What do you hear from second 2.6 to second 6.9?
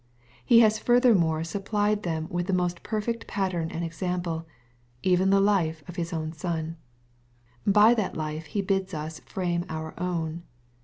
perfect pattern and example, even the life of His own Son.